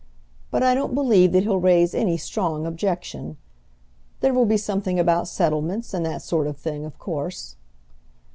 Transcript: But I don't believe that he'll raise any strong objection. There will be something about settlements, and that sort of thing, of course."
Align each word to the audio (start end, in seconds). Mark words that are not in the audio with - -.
But 0.49 0.63
I 0.63 0.73
don't 0.73 0.95
believe 0.95 1.31
that 1.33 1.43
he'll 1.43 1.59
raise 1.59 1.93
any 1.93 2.17
strong 2.17 2.65
objection. 2.65 3.37
There 4.21 4.33
will 4.33 4.47
be 4.47 4.57
something 4.57 4.99
about 4.99 5.27
settlements, 5.27 5.93
and 5.93 6.03
that 6.07 6.23
sort 6.23 6.47
of 6.47 6.57
thing, 6.57 6.85
of 6.85 6.97
course." 6.97 7.55